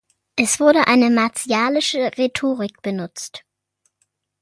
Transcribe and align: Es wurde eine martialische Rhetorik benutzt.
Es 0.35 0.59
wurde 0.59 0.87
eine 0.87 1.11
martialische 1.11 1.99
Rhetorik 2.17 2.81
benutzt. 2.81 3.45